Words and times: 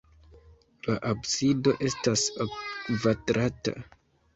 La 0.87 0.95
absido 1.11 1.75
estas 1.91 2.27
ok-kvadrata. 2.49 3.81